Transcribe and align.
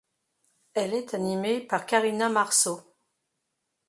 Elle 0.73 0.95
est 0.95 1.13
animée 1.13 1.61
par 1.61 1.85
Karina 1.85 2.27
Marceau. 2.27 2.81